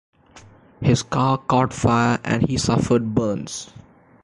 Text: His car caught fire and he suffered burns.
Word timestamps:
His 0.81 1.03
car 1.03 1.37
caught 1.37 1.73
fire 1.73 2.17
and 2.23 2.49
he 2.49 2.57
suffered 2.57 3.13
burns. 3.13 3.71